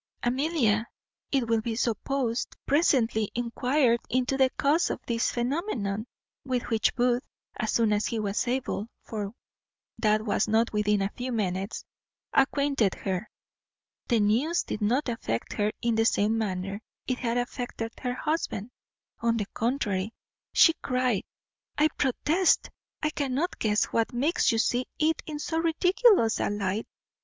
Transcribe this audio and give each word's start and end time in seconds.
Amelia, 0.23 0.87
it 1.31 1.47
will 1.47 1.61
be 1.61 1.75
supposed, 1.75 2.57
presently 2.65 3.31
enquired 3.35 3.99
into 4.09 4.35
the 4.35 4.49
cause 4.57 4.89
of 4.89 4.99
this 5.05 5.29
phenomenon, 5.29 6.07
with 6.43 6.63
which 6.71 6.95
Booth, 6.95 7.21
as 7.57 7.71
soon 7.71 7.93
as 7.93 8.07
he 8.07 8.17
was 8.17 8.47
able 8.47 8.87
(for 9.03 9.31
that 9.99 10.25
was 10.25 10.47
not 10.47 10.73
within 10.73 11.03
a 11.03 11.11
few 11.15 11.31
minutes), 11.31 11.85
acquainted 12.33 12.95
her. 12.95 13.29
The 14.07 14.19
news 14.19 14.63
did 14.63 14.81
not 14.81 15.07
affect 15.07 15.53
her 15.53 15.71
in 15.83 15.93
the 15.93 16.05
same 16.05 16.35
manner 16.35 16.81
it 17.05 17.19
had 17.19 17.37
affected 17.37 17.91
her 17.99 18.15
husband. 18.15 18.71
On 19.19 19.37
the 19.37 19.45
contrary, 19.53 20.15
she 20.51 20.73
cried, 20.81 21.25
"I 21.77 21.89
protest 21.89 22.71
I 23.03 23.11
cannot 23.11 23.59
guess 23.59 23.85
what 23.85 24.13
makes 24.13 24.51
you 24.51 24.57
see 24.57 24.87
it 24.97 25.21
in 25.27 25.37
so 25.37 25.59
ridiculous 25.59 26.39
a 26.39 26.49
light. 26.49 26.87